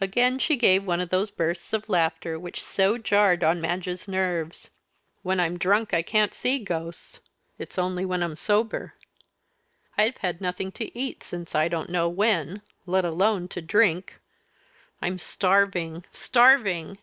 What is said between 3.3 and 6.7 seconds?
on Madge's nerves. "When I'm drunk I can't see